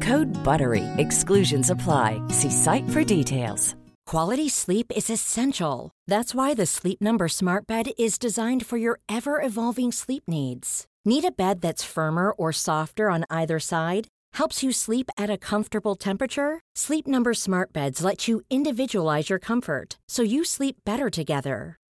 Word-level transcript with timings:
Code 0.00 0.32
BUTTERY. 0.44 0.84
Exclusions 0.96 1.68
apply. 1.68 2.22
See 2.28 2.50
site 2.50 2.88
for 2.90 3.04
details. 3.04 3.74
Quality 4.06 4.48
sleep 4.48 4.90
is 4.96 5.08
essential. 5.10 5.90
That's 6.08 6.34
why 6.34 6.54
the 6.54 6.66
Sleep 6.66 7.00
Number 7.00 7.28
Smart 7.28 7.66
Bed 7.66 7.92
is 7.96 8.18
designed 8.18 8.66
for 8.66 8.76
your 8.76 8.98
ever 9.08 9.40
evolving 9.40 9.92
sleep 9.92 10.24
needs. 10.26 10.86
Need 11.04 11.24
a 11.24 11.30
bed 11.30 11.60
that's 11.60 11.84
firmer 11.84 12.32
or 12.32 12.52
softer 12.52 13.08
on 13.08 13.24
either 13.30 13.60
side? 13.60 14.08
Helps 14.32 14.62
you 14.64 14.72
sleep 14.72 15.10
at 15.16 15.30
a 15.30 15.38
comfortable 15.38 15.94
temperature? 15.94 16.60
Sleep 16.74 17.06
Number 17.06 17.34
Smart 17.34 17.72
Beds 17.72 18.02
let 18.02 18.26
you 18.26 18.40
individualize 18.50 19.30
your 19.30 19.38
comfort 19.38 19.98
so 20.08 20.22
you 20.22 20.44
sleep 20.44 20.76
better 20.84 21.08
together. 21.08 21.76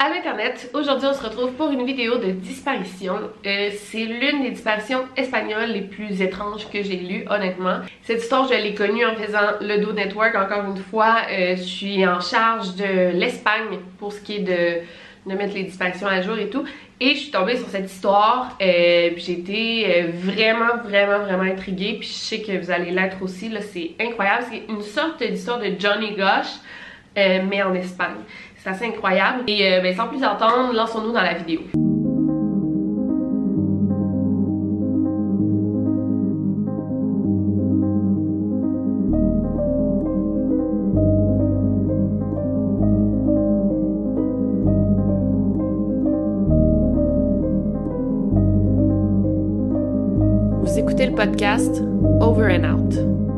À 0.00 0.08
l'Internet, 0.08 0.68
aujourd'hui 0.74 1.06
on 1.08 1.14
se 1.14 1.22
retrouve 1.22 1.52
pour 1.52 1.70
une 1.70 1.84
vidéo 1.84 2.16
de 2.18 2.32
disparition. 2.32 3.30
Euh, 3.46 3.70
c'est 3.76 4.04
l'une 4.04 4.42
des 4.42 4.50
disparitions 4.50 5.04
espagnoles 5.16 5.70
les 5.70 5.82
plus 5.82 6.22
étranges 6.22 6.68
que 6.70 6.82
j'ai 6.82 6.96
lues, 6.96 7.24
honnêtement. 7.30 7.80
Cette 8.02 8.20
histoire, 8.20 8.48
je 8.48 8.54
l'ai 8.54 8.74
connue 8.74 9.06
en 9.06 9.14
faisant 9.14 9.60
le 9.60 9.78
Do 9.78 9.92
Network. 9.92 10.34
Encore 10.34 10.64
une 10.64 10.82
fois, 10.82 11.18
euh, 11.30 11.54
je 11.56 11.62
suis 11.62 12.04
en 12.04 12.20
charge 12.20 12.74
de 12.74 13.16
l'Espagne 13.16 13.78
pour 13.98 14.12
ce 14.12 14.20
qui 14.20 14.36
est 14.36 14.40
de, 14.40 15.34
mettre 15.36 15.54
les 15.54 15.64
disparitions 15.64 16.08
à 16.08 16.20
jour 16.20 16.36
et 16.36 16.50
tout. 16.50 16.64
Et 16.98 17.10
je 17.10 17.20
suis 17.20 17.30
tombée 17.30 17.56
sur 17.56 17.68
cette 17.68 17.88
histoire, 17.88 18.56
euh, 18.60 19.10
j'ai 19.16 19.32
été 19.32 19.86
euh, 19.86 20.10
vraiment, 20.12 20.82
vraiment, 20.82 21.20
vraiment 21.20 21.44
intriguée. 21.44 21.98
Puis 22.00 22.08
je 22.08 22.14
sais 22.14 22.42
que 22.42 22.58
vous 22.58 22.72
allez 22.72 22.90
l'être 22.90 23.22
aussi, 23.22 23.52
c'est 23.72 23.92
incroyable. 24.00 24.46
C'est 24.50 24.64
une 24.68 24.82
sorte 24.82 25.22
d'histoire 25.22 25.60
de 25.60 25.70
Johnny 25.78 26.16
Gosh, 26.16 26.56
mais 27.14 27.62
en 27.62 27.74
Espagne. 27.74 28.16
C'est 28.62 28.70
assez 28.70 28.86
incroyable. 28.86 29.42
Et 29.48 29.74
euh, 29.74 29.80
ben, 29.80 29.94
sans 29.94 30.06
plus 30.06 30.22
attendre, 30.22 30.72
lançons-nous 30.72 31.12
dans 31.12 31.22
la 31.22 31.34
vidéo. 31.34 31.62
Vous 50.62 50.78
écoutez 50.78 51.06
le 51.06 51.14
podcast 51.16 51.82
Over 52.20 52.56
and 52.56 52.64
Out. 52.64 53.31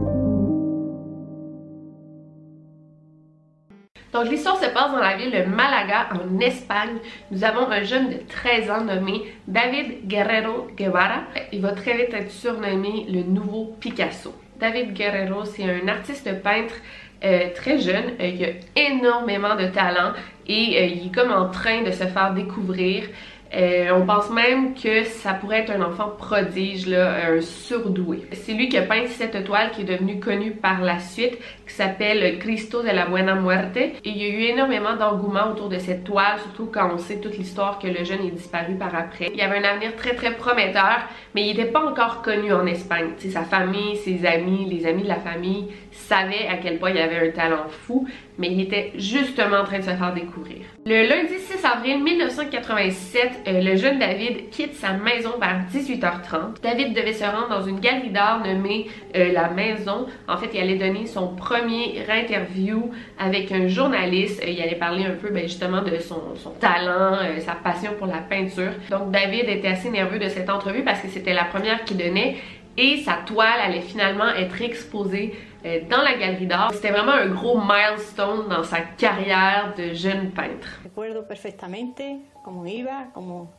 Donc 4.14 4.30
l'histoire 4.30 4.56
se 4.56 4.70
passe 4.70 4.92
dans 4.92 5.00
la 5.00 5.16
ville 5.16 5.32
de 5.32 5.42
Malaga 5.42 6.06
en 6.12 6.38
Espagne. 6.38 6.98
Nous 7.32 7.42
avons 7.42 7.68
un 7.68 7.82
jeune 7.82 8.10
de 8.10 8.18
13 8.28 8.70
ans 8.70 8.84
nommé 8.84 9.22
David 9.48 10.06
Guerrero 10.06 10.68
Guevara. 10.76 11.24
Il 11.52 11.60
va 11.60 11.72
très 11.72 11.96
vite 11.96 12.14
être 12.14 12.30
surnommé 12.30 13.06
le 13.08 13.24
nouveau 13.24 13.74
Picasso. 13.80 14.32
David 14.60 14.92
Guerrero, 14.92 15.44
c'est 15.44 15.64
un 15.64 15.88
artiste 15.88 16.30
peintre 16.42 16.76
euh, 17.24 17.48
très 17.56 17.80
jeune 17.80 18.12
euh, 18.20 18.30
qui 18.36 18.44
a 18.44 18.50
énormément 18.76 19.56
de 19.56 19.66
talent 19.66 20.12
et 20.46 20.78
euh, 20.78 20.84
il 20.84 21.06
est 21.08 21.12
comme 21.12 21.32
en 21.32 21.50
train 21.50 21.82
de 21.82 21.90
se 21.90 22.04
faire 22.04 22.32
découvrir. 22.34 23.06
Euh, 23.52 23.90
on 23.94 24.04
pense 24.04 24.30
même 24.30 24.74
que 24.74 25.04
ça 25.04 25.32
pourrait 25.34 25.60
être 25.60 25.70
un 25.70 25.82
enfant 25.82 26.12
prodige, 26.18 26.86
là, 26.86 27.28
un 27.28 27.40
surdoué. 27.40 28.26
C'est 28.32 28.52
lui 28.52 28.68
qui 28.68 28.76
a 28.76 28.82
peint 28.82 29.06
cette 29.06 29.44
toile 29.44 29.70
qui 29.70 29.82
est 29.82 29.84
devenue 29.84 30.18
connue 30.18 30.52
par 30.52 30.80
la 30.80 30.98
suite, 30.98 31.38
qui 31.66 31.72
s'appelle 31.72 32.38
Cristo 32.38 32.82
de 32.82 32.88
la 32.88 33.06
Buena 33.06 33.34
Muerte. 33.36 33.76
Et 33.76 34.00
il 34.04 34.16
y 34.16 34.24
a 34.24 34.28
eu 34.28 34.42
énormément 34.52 34.96
d'engouement 34.96 35.52
autour 35.52 35.68
de 35.68 35.78
cette 35.78 36.04
toile, 36.04 36.38
surtout 36.40 36.66
quand 36.66 36.90
on 36.92 36.98
sait 36.98 37.20
toute 37.20 37.38
l'histoire 37.38 37.78
que 37.78 37.86
le 37.86 38.04
jeune 38.04 38.26
est 38.26 38.32
disparu 38.32 38.74
par 38.74 38.94
après. 38.94 39.30
Il 39.32 39.40
avait 39.40 39.58
un 39.58 39.64
avenir 39.64 39.94
très 39.94 40.14
très 40.14 40.34
prometteur, 40.34 41.02
mais 41.34 41.42
il 41.42 41.56
n'était 41.56 41.70
pas 41.70 41.84
encore 41.84 42.22
connu 42.22 42.52
en 42.52 42.66
Espagne. 42.66 43.10
T'sais, 43.16 43.30
sa 43.30 43.42
famille, 43.42 43.96
ses 43.96 44.26
amis, 44.26 44.68
les 44.68 44.86
amis 44.86 45.04
de 45.04 45.08
la 45.08 45.20
famille 45.20 45.66
savaient 45.92 46.48
à 46.48 46.56
quel 46.56 46.78
point 46.78 46.90
il 46.90 46.98
avait 46.98 47.28
un 47.28 47.30
talent 47.30 47.68
fou, 47.68 48.08
mais 48.38 48.48
il 48.50 48.60
était 48.60 48.92
justement 48.96 49.58
en 49.58 49.64
train 49.64 49.78
de 49.78 49.84
se 49.84 49.90
faire 49.90 50.12
découvrir. 50.12 50.62
Le 50.86 51.08
lundi 51.08 51.38
6 51.38 51.64
avril 51.64 52.04
1987, 52.04 53.44
euh, 53.48 53.62
le 53.62 53.74
jeune 53.74 53.98
David 53.98 54.50
quitte 54.50 54.74
sa 54.74 54.92
maison 54.92 55.30
vers 55.40 55.64
18h30. 55.72 56.60
David 56.62 56.92
devait 56.92 57.14
se 57.14 57.24
rendre 57.24 57.48
dans 57.48 57.62
une 57.62 57.80
galerie 57.80 58.10
d'art 58.10 58.44
nommée 58.44 58.88
euh, 59.16 59.32
La 59.32 59.48
Maison. 59.48 60.04
En 60.28 60.36
fait, 60.36 60.50
il 60.52 60.60
allait 60.60 60.76
donner 60.76 61.06
son 61.06 61.28
premier 61.28 62.04
interview 62.06 62.90
avec 63.18 63.50
un 63.50 63.66
journaliste. 63.66 64.42
Euh, 64.42 64.50
il 64.50 64.60
allait 64.60 64.74
parler 64.74 65.06
un 65.06 65.14
peu 65.14 65.30
ben, 65.30 65.44
justement 65.44 65.80
de 65.80 65.96
son, 66.00 66.20
son 66.36 66.50
talent, 66.50 67.16
sa 67.38 67.52
passion 67.54 67.92
pour 67.98 68.06
la 68.06 68.18
peinture. 68.18 68.72
Donc 68.90 69.10
David 69.10 69.48
était 69.48 69.68
assez 69.68 69.88
nerveux 69.88 70.18
de 70.18 70.28
cette 70.28 70.50
entrevue 70.50 70.84
parce 70.84 71.00
que 71.00 71.08
c'était 71.08 71.32
la 71.32 71.44
première 71.44 71.84
qu'il 71.84 71.96
donnait 71.96 72.36
et 72.76 73.02
sa 73.02 73.18
toile 73.26 73.60
allait 73.60 73.80
finalement 73.80 74.28
être 74.28 74.60
exposée 74.62 75.34
euh, 75.64 75.80
dans 75.88 76.02
la 76.02 76.16
galerie 76.16 76.46
d'art. 76.46 76.72
C'était 76.72 76.90
vraiment 76.90 77.12
un 77.12 77.28
gros 77.28 77.60
milestone 77.60 78.48
dans 78.48 78.64
sa 78.64 78.80
carrière 78.80 79.74
de 79.76 79.94
jeune 79.94 80.30
peintre. 80.32 80.80
Recuerdo 80.84 81.26
perfectamente 81.26 82.18
cómo 82.44 82.66
iba, 82.66 83.08
cómo 83.14 83.50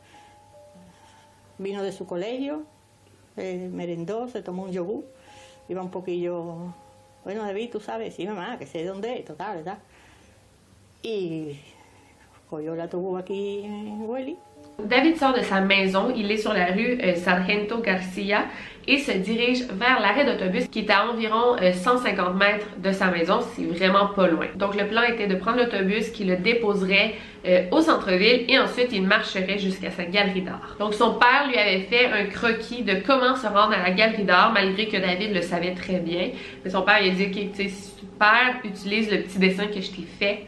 vino 1.58 1.84
de 1.84 1.92
su 1.92 2.06
colegio, 2.06 2.64
eh, 3.38 3.70
merendó, 3.72 4.28
se 4.28 4.42
tomó 4.42 4.64
un 4.64 4.72
yogur, 4.72 5.06
iba 5.70 5.82
un 5.82 5.90
poquillo, 5.90 6.74
bueno 7.24 7.44
David, 7.44 7.72
tú 7.72 7.80
sabes, 7.80 8.14
sí 8.16 8.28
mamá, 8.28 8.58
que 8.58 8.66
sé 8.66 8.84
dónde 8.84 9.20
es, 9.20 9.26
total, 9.26 9.58
¿verdad? 9.58 9.78
Y 11.02 11.58
cogió 12.50 12.76
la 12.76 12.90
tuvo 12.90 13.18
aquí 13.18 13.62
en 13.64 14.02
Welly 14.02 14.38
David 14.84 15.18
sort 15.18 15.34
de 15.34 15.42
sa 15.42 15.62
maison, 15.62 16.14
il 16.16 16.32
est 16.32 16.38
sur 16.38 16.54
la 16.54 16.68
rue 16.68 16.98
euh, 17.02 17.16
Sargento 17.16 17.80
Garcia 17.80 18.46
et 18.88 19.00
se 19.00 19.12
dirige 19.12 19.64
vers 19.72 20.00
l'arrêt 20.00 20.26
d'autobus 20.26 20.68
qui 20.68 20.80
est 20.80 20.92
à 20.92 21.10
environ 21.10 21.56
euh, 21.62 21.72
150 21.72 22.36
mètres 22.36 22.68
de 22.78 22.92
sa 22.92 23.08
maison, 23.08 23.40
c'est 23.42 23.64
vraiment 23.64 24.08
pas 24.08 24.28
loin. 24.28 24.46
Donc 24.56 24.76
le 24.76 24.86
plan 24.88 25.02
était 25.04 25.28
de 25.28 25.36
prendre 25.36 25.58
l'autobus 25.58 26.10
qui 26.10 26.24
le 26.26 26.38
déposerait 26.38 27.16
euh, 27.48 27.64
au 27.72 27.82
centre-ville 27.82 28.46
et 28.48 28.60
ensuite 28.60 28.90
il 28.92 29.04
marcherait 29.04 29.58
jusqu'à 29.58 29.92
sa 29.92 30.06
galerie 30.06 30.42
d'art. 30.42 30.76
Donc 30.80 30.94
son 30.94 31.16
père 31.16 31.48
lui 31.48 31.58
avait 31.58 31.82
fait 31.82 32.08
un 32.08 32.26
croquis 32.26 32.84
de 32.84 32.96
comment 33.06 33.36
se 33.36 33.48
rendre 33.48 33.74
à 33.74 33.82
la 33.82 33.92
galerie 33.92 34.24
d'art 34.24 34.52
malgré 34.54 34.88
que 34.88 34.98
David 34.98 35.34
le 35.34 35.42
savait 35.42 35.74
très 35.74 36.00
bien. 36.00 36.30
Mais 36.64 36.70
son 36.70 36.82
père 36.82 37.00
il 37.02 37.12
a 37.12 37.14
dit 37.16 37.26
ok, 37.26 37.52
tu 37.56 37.70
sais, 37.70 37.70
super, 37.70 38.56
utilise 38.64 39.10
le 39.10 39.20
petit 39.20 39.40
dessin 39.40 39.68
que 39.68 39.82
je 39.82 39.90
t'ai 39.90 40.08
fait. 40.20 40.46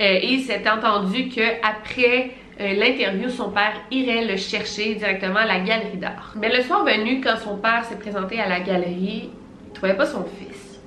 Euh, 0.00 0.18
et 0.22 0.32
il 0.32 0.40
s'est 0.42 0.64
entendu 0.68 1.28
que 1.28 1.42
après 1.62 2.30
euh, 2.60 2.74
l'interview, 2.74 3.28
son 3.30 3.50
père 3.50 3.80
irait 3.90 4.24
le 4.26 4.36
chercher 4.36 4.94
directement 4.94 5.40
à 5.40 5.46
la 5.46 5.60
galerie 5.60 5.96
d'art. 5.96 6.34
Mais 6.36 6.54
le 6.54 6.62
soir 6.62 6.84
venu, 6.84 7.20
quand 7.20 7.36
son 7.36 7.56
père 7.56 7.84
s'est 7.84 7.98
présenté 7.98 8.40
à 8.40 8.48
la 8.48 8.60
galerie, 8.60 9.30
il 9.66 9.72
trouvait 9.72 9.96
pas 9.96 10.06
son 10.06 10.24
fils. 10.24 10.80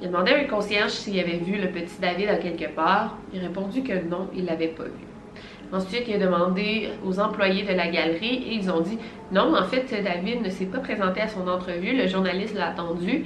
Il 0.00 0.06
a 0.06 0.10
demandé 0.10 0.32
à 0.32 0.38
un 0.38 0.44
concierge 0.44 0.90
s'il 0.90 1.18
avait 1.18 1.38
vu 1.38 1.60
le 1.60 1.68
petit 1.68 2.00
David 2.00 2.28
à 2.28 2.36
quelque 2.36 2.68
part. 2.74 3.16
Il 3.32 3.40
a 3.40 3.48
répondu 3.48 3.82
que 3.82 3.92
non, 3.92 4.28
il 4.34 4.44
l'avait 4.44 4.68
pas 4.68 4.84
vu. 4.84 4.90
Ensuite, 5.72 6.04
il 6.06 6.14
a 6.14 6.18
demandé 6.18 6.90
aux 7.04 7.18
employés 7.18 7.62
de 7.62 7.72
la 7.72 7.88
galerie 7.88 8.44
et 8.46 8.54
ils 8.54 8.70
ont 8.70 8.80
dit 8.80 8.98
non, 9.32 9.56
en 9.56 9.64
fait, 9.64 9.86
David 10.04 10.42
ne 10.42 10.50
s'est 10.50 10.66
pas 10.66 10.80
présenté 10.80 11.22
à 11.22 11.28
son 11.28 11.48
entrevue, 11.48 11.96
le 11.96 12.06
journaliste 12.06 12.54
l'a 12.54 12.68
attendu 12.68 13.24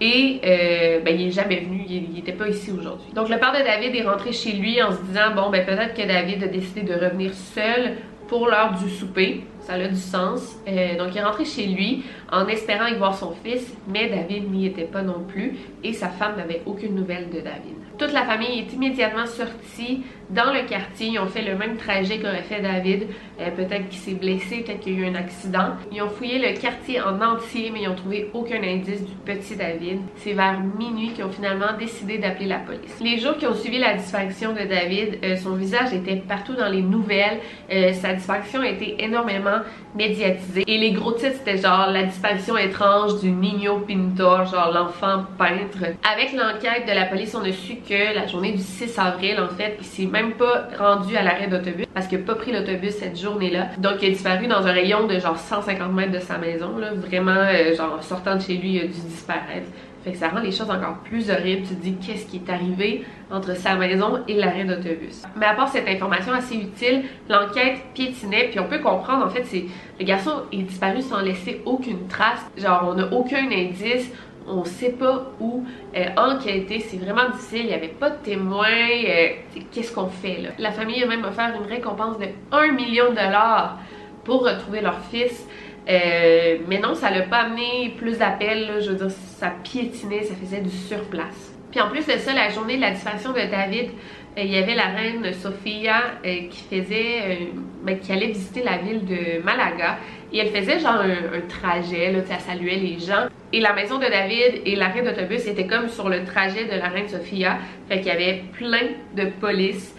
et 0.00 0.40
euh, 0.44 1.00
ben, 1.00 1.14
il 1.18 1.28
est 1.28 1.30
jamais 1.30 1.60
venu, 1.60 1.84
il 1.88 2.12
n'était 2.12 2.32
pas 2.32 2.48
ici 2.48 2.70
aujourd'hui. 2.70 3.12
Donc 3.14 3.28
le 3.28 3.38
père 3.38 3.52
de 3.52 3.64
David 3.64 3.94
est 3.94 4.02
rentré 4.02 4.32
chez 4.32 4.52
lui 4.52 4.82
en 4.82 4.92
se 4.92 5.00
disant 5.02 5.34
bon 5.34 5.50
ben 5.50 5.64
peut-être 5.64 5.94
que 5.94 6.06
David 6.06 6.42
a 6.42 6.48
décidé 6.48 6.82
de 6.82 6.94
revenir 6.94 7.32
seul 7.32 7.96
pour 8.26 8.48
l'heure 8.48 8.74
du 8.74 8.90
souper. 8.90 9.44
Ça 9.60 9.74
a 9.74 9.88
du 9.88 9.96
sens. 9.96 10.56
Euh, 10.66 10.98
donc 10.98 11.08
il 11.14 11.18
est 11.18 11.22
rentré 11.22 11.44
chez 11.44 11.66
lui 11.66 12.02
en 12.30 12.46
espérant 12.48 12.86
y 12.86 12.94
voir 12.94 13.14
son 13.14 13.32
fils, 13.44 13.72
mais 13.86 14.08
David 14.08 14.50
n'y 14.52 14.66
était 14.66 14.84
pas 14.84 15.02
non 15.02 15.24
plus 15.26 15.56
et 15.82 15.92
sa 15.92 16.08
femme 16.08 16.36
n'avait 16.36 16.62
aucune 16.66 16.94
nouvelle 16.94 17.28
de 17.28 17.40
David. 17.40 17.83
Toute 17.98 18.12
la 18.12 18.24
famille 18.24 18.58
est 18.58 18.72
immédiatement 18.72 19.26
sortie 19.26 20.02
dans 20.30 20.52
le 20.52 20.66
quartier. 20.66 21.08
Ils 21.08 21.18
ont 21.18 21.26
fait 21.26 21.42
le 21.42 21.56
même 21.56 21.76
trajet 21.76 22.18
qu'aurait 22.18 22.42
fait 22.42 22.60
David. 22.60 23.06
Euh, 23.40 23.50
peut-être 23.50 23.88
qu'il 23.88 23.98
s'est 23.98 24.14
blessé, 24.14 24.62
peut-être 24.62 24.80
qu'il 24.80 24.98
y 24.98 25.02
a 25.02 25.06
eu 25.06 25.10
un 25.10 25.14
accident. 25.14 25.74
Ils 25.92 26.02
ont 26.02 26.08
fouillé 26.08 26.38
le 26.38 26.58
quartier 26.58 27.00
en 27.00 27.20
entier, 27.20 27.70
mais 27.72 27.82
ils 27.82 27.88
n'ont 27.88 27.94
trouvé 27.94 28.30
aucun 28.32 28.62
indice 28.62 29.04
du 29.04 29.12
petit 29.24 29.56
David. 29.56 30.00
C'est 30.16 30.32
vers 30.32 30.60
minuit 30.60 31.10
qu'ils 31.12 31.24
ont 31.24 31.30
finalement 31.30 31.72
décidé 31.78 32.18
d'appeler 32.18 32.46
la 32.46 32.58
police. 32.58 32.98
Les 33.00 33.18
jours 33.18 33.36
qui 33.36 33.46
ont 33.46 33.54
suivi 33.54 33.78
la 33.78 33.94
disparition 33.94 34.52
de 34.52 34.60
David, 34.68 35.18
euh, 35.24 35.36
son 35.36 35.54
visage 35.54 35.92
était 35.92 36.16
partout 36.16 36.54
dans 36.54 36.68
les 36.68 36.82
nouvelles. 36.82 37.38
Euh, 37.72 37.92
sa 37.92 38.14
disparition 38.14 38.60
a 38.60 38.68
été 38.68 39.02
énormément 39.02 39.60
médiatisée. 39.94 40.64
Et 40.66 40.78
les 40.78 40.92
gros 40.92 41.12
titres, 41.12 41.36
c'était 41.38 41.58
genre 41.58 41.90
la 41.90 42.04
disparition 42.04 42.56
étrange 42.56 43.20
du 43.20 43.30
Niño 43.30 43.80
Pintor, 43.80 44.46
genre 44.46 44.72
l'enfant 44.72 45.24
peintre. 45.38 45.92
Avec 46.12 46.32
l'enquête 46.32 46.86
de 46.88 46.92
la 46.92 47.06
police, 47.06 47.34
on 47.34 47.44
a 47.44 47.52
su 47.52 47.76
que 47.88 48.14
la 48.14 48.26
journée 48.26 48.52
du 48.52 48.62
6 48.62 48.98
avril, 48.98 49.38
en 49.40 49.54
fait, 49.54 49.76
il 49.80 49.86
s'est 49.86 50.06
même 50.06 50.32
pas 50.32 50.68
rendu 50.78 51.16
à 51.16 51.22
l'arrêt 51.22 51.48
d'autobus 51.48 51.86
parce 51.94 52.06
qu'il 52.06 52.18
n'a 52.18 52.24
pas 52.24 52.34
pris 52.34 52.52
l'autobus 52.52 52.94
cette 52.94 53.18
journée-là. 53.18 53.68
Donc, 53.78 54.02
il 54.02 54.06
a 54.06 54.10
disparu 54.10 54.46
dans 54.46 54.66
un 54.66 54.72
rayon 54.72 55.06
de 55.06 55.18
genre 55.18 55.38
150 55.38 55.92
mètres 55.92 56.12
de 56.12 56.18
sa 56.18 56.38
maison, 56.38 56.76
là. 56.78 56.92
Vraiment, 56.94 57.36
euh, 57.36 57.74
genre, 57.74 58.02
sortant 58.02 58.36
de 58.36 58.40
chez 58.40 58.56
lui, 58.56 58.74
il 58.74 58.80
a 58.80 58.84
dû 58.84 59.00
disparaître. 59.00 59.68
Fait 60.04 60.12
que 60.12 60.18
ça 60.18 60.28
rend 60.28 60.40
les 60.40 60.52
choses 60.52 60.70
encore 60.70 60.98
plus 61.04 61.30
horribles. 61.30 61.66
Tu 61.66 61.74
te 61.74 61.82
dis 61.82 61.96
qu'est-ce 61.96 62.26
qui 62.26 62.36
est 62.36 62.52
arrivé 62.52 63.04
entre 63.30 63.56
sa 63.56 63.74
maison 63.74 64.22
et 64.28 64.34
l'arrêt 64.34 64.64
d'autobus? 64.64 65.22
Mais 65.34 65.46
à 65.46 65.54
part 65.54 65.68
cette 65.70 65.88
information 65.88 66.32
assez 66.34 66.56
utile, 66.56 67.04
l'enquête 67.30 67.78
piétinait. 67.94 68.48
Puis 68.50 68.60
on 68.60 68.68
peut 68.68 68.80
comprendre, 68.80 69.24
en 69.24 69.30
fait, 69.30 69.44
c'est 69.44 69.64
le 69.98 70.04
garçon 70.04 70.42
est 70.52 70.58
disparu 70.58 71.00
sans 71.00 71.22
laisser 71.22 71.62
aucune 71.64 72.06
trace. 72.06 72.44
Genre, 72.58 72.86
on 72.86 72.94
n'a 72.94 73.10
aucun 73.14 73.46
indice 73.50 74.12
on 74.46 74.64
sait 74.64 74.92
pas 74.92 75.32
où 75.40 75.64
euh, 75.96 76.06
enquêter, 76.16 76.80
c'est 76.80 76.98
vraiment 76.98 77.30
difficile, 77.30 77.60
il 77.60 77.66
n'y 77.66 77.74
avait 77.74 77.88
pas 77.88 78.10
de 78.10 78.16
témoins, 78.16 78.66
euh, 78.68 79.28
qu'est-ce 79.72 79.92
qu'on 79.92 80.08
fait 80.08 80.38
là? 80.42 80.50
La 80.58 80.72
famille 80.72 81.02
a 81.02 81.06
même 81.06 81.24
offert 81.24 81.52
une 81.58 81.68
récompense 81.68 82.18
de 82.18 82.26
1 82.52 82.72
million 82.72 83.10
de 83.10 83.16
dollars 83.16 83.78
pour 84.24 84.44
retrouver 84.44 84.80
leur 84.80 84.98
fils. 85.10 85.46
Euh, 85.88 86.58
mais 86.66 86.78
non, 86.78 86.94
ça 86.94 87.10
l'a 87.10 87.22
pas 87.22 87.40
amené 87.40 87.94
plus 87.98 88.18
d'appels, 88.18 88.80
je 88.80 88.90
veux 88.90 88.96
dire, 88.96 89.10
ça 89.10 89.52
piétinait, 89.62 90.22
ça 90.22 90.34
faisait 90.34 90.62
du 90.62 90.70
surplace. 90.70 91.54
Puis 91.70 91.80
en 91.80 91.90
plus 91.90 92.06
de 92.06 92.12
ça, 92.12 92.32
la 92.32 92.48
journée 92.48 92.76
de 92.76 92.80
la 92.80 92.92
disparition 92.92 93.32
de 93.32 93.50
David, 93.50 93.90
euh, 94.38 94.42
il 94.42 94.50
y 94.50 94.56
avait 94.56 94.74
la 94.74 94.86
reine 94.86 95.32
Sophia 95.34 96.02
qui 96.22 96.64
faisait, 96.70 97.50
ben, 97.82 97.98
qui 97.98 98.12
allait 98.12 98.28
visiter 98.28 98.62
la 98.62 98.78
ville 98.78 99.04
de 99.04 99.42
Malaga 99.44 99.98
et 100.34 100.38
elle 100.38 100.48
faisait 100.48 100.80
genre 100.80 101.00
un, 101.00 101.40
trajet, 101.48 102.10
là, 102.10 102.18
elle 102.28 102.40
saluait 102.40 102.76
les 102.76 102.98
gens. 102.98 103.28
Et 103.52 103.60
la 103.60 103.72
maison 103.72 103.98
de 103.98 104.06
David 104.06 104.62
et 104.66 104.74
l'arrêt 104.74 105.02
d'autobus 105.02 105.46
étaient 105.46 105.68
comme 105.68 105.88
sur 105.88 106.08
le 106.08 106.24
trajet 106.24 106.64
de 106.64 106.76
la 106.76 106.88
reine 106.88 107.08
Sophia, 107.08 107.58
fait 107.88 107.98
qu'il 107.98 108.08
y 108.08 108.10
avait 108.10 108.42
plein 108.52 108.88
de 109.16 109.26
police. 109.40 109.94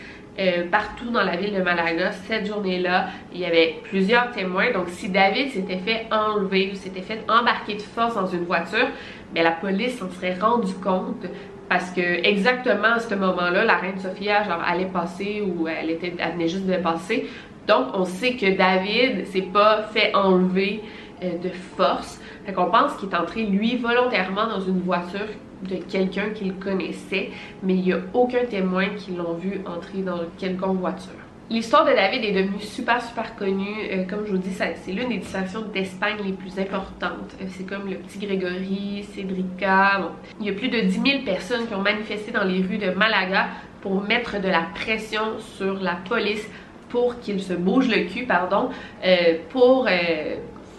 partout 0.70 1.10
dans 1.12 1.24
la 1.24 1.38
ville 1.38 1.54
de 1.54 1.62
Malaga 1.62 2.12
cette 2.12 2.46
journée-là. 2.46 3.08
Il 3.34 3.40
y 3.40 3.46
avait 3.46 3.76
plusieurs 3.84 4.32
témoins. 4.32 4.74
Donc, 4.74 4.90
si 4.90 5.08
David 5.08 5.52
s'était 5.52 5.78
fait 5.78 6.08
enlever 6.12 6.72
ou 6.74 6.76
s'était 6.76 7.02
fait 7.02 7.22
embarquer 7.30 7.76
de 7.76 7.82
force 7.82 8.16
dans 8.16 8.28
une 8.28 8.44
voiture, 8.44 8.90
mais 9.34 9.42
ben, 9.42 9.44
la 9.44 9.52
police 9.52 9.98
s'en 9.98 10.10
serait 10.10 10.38
rendu 10.38 10.74
compte 10.74 11.26
parce 11.70 11.90
que 11.92 12.02
exactement 12.02 12.96
à 12.96 13.00
ce 13.00 13.16
moment-là, 13.16 13.64
la 13.64 13.78
reine 13.78 14.00
Sophia 14.00 14.44
genre 14.44 14.62
allait 14.66 14.86
passer 14.86 15.42
ou 15.42 15.68
elle 15.68 15.90
était 15.90 16.14
elle 16.20 16.34
venait 16.34 16.48
juste 16.48 16.68
de 16.68 16.76
passer. 16.78 17.28
Donc 17.68 17.88
on 17.94 18.06
sait 18.06 18.36
que 18.36 18.56
David 18.56 19.28
s'est 19.28 19.42
pas 19.42 19.84
fait 19.94 20.14
enlever 20.16 20.82
euh, 21.24 21.38
de 21.38 21.50
force. 21.50 22.20
Fait 22.46 22.54
qu'on 22.54 22.70
pense 22.70 22.94
qu'il 22.98 23.10
est 23.10 23.16
entré 23.16 23.44
lui 23.46 23.78
volontairement 23.78 24.48
dans 24.48 24.60
une 24.60 24.82
voiture 24.82 25.28
de 25.64 25.78
quelqu'un 25.78 26.30
qu'il 26.30 26.54
connaissait, 26.56 27.32
mais 27.64 27.76
il 27.76 27.82
n'y 27.82 27.94
a 27.94 28.00
aucun 28.14 28.46
témoin 28.46 28.90
qui 28.98 29.12
l'ont 29.12 29.34
vu 29.34 29.62
entrer 29.66 30.00
dans 30.00 30.20
quelconque 30.38 30.80
voiture. 30.80 31.14
L'histoire 31.48 31.86
de 31.86 31.92
David 31.92 32.24
est 32.24 32.32
devenue 32.32 32.60
super 32.60 33.00
super 33.04 33.36
connue. 33.36 33.88
Euh, 33.92 34.04
comme 34.06 34.26
je 34.26 34.32
vous 34.32 34.40
dis, 34.40 34.50
c'est 34.52 34.92
l'une 34.92 35.10
des 35.10 35.18
distractions 35.18 35.62
d'Espagne 35.62 36.18
les 36.26 36.34
plus 36.34 36.58
importantes. 36.58 37.36
Euh, 37.40 37.46
c'est 37.50 37.68
comme 37.68 37.88
le 37.88 37.98
petit 37.98 38.18
Grégory, 38.18 39.06
Cédrica. 39.14 40.10
Il 40.40 40.48
y 40.48 40.50
a 40.50 40.54
plus 40.54 40.70
de 40.70 40.80
10 40.82 40.92
000 40.92 41.06
personnes 41.24 41.68
qui 41.68 41.76
ont 41.76 41.84
manifesté 41.84 42.32
dans 42.32 42.44
les 42.44 42.64
rues 42.64 42.80
de 42.80 42.90
Malaga 42.90 43.50
pour 43.82 44.02
mettre 44.02 44.42
de 44.42 44.48
la 44.48 44.64
pression 44.74 45.38
sur 45.40 45.76
la 45.76 45.98
police 46.10 46.50
pour 46.90 47.20
qu'il 47.20 47.42
se 47.42 47.54
bouge 47.54 47.88
le 47.88 48.06
cul, 48.06 48.26
pardon, 48.26 48.70
euh, 49.06 49.36
pour 49.50 49.88